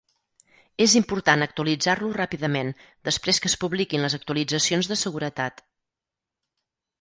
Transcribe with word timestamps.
És 0.85 0.93
important 0.99 1.45
actualitzar-lo 1.45 2.09
ràpidament 2.15 2.71
després 3.09 3.41
que 3.45 3.51
es 3.51 3.57
publiquin 3.65 4.07
les 4.07 4.17
actualitzacions 4.19 4.91
de 4.93 4.99
seguretat. 5.05 5.63